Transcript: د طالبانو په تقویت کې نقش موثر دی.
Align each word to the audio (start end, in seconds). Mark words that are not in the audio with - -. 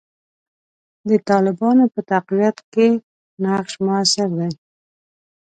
د 1.09 1.11
طالبانو 1.29 1.85
په 1.93 1.99
تقویت 2.11 2.57
کې 2.73 2.87
نقش 3.43 3.73
موثر 3.85 4.29
دی. 4.39 4.51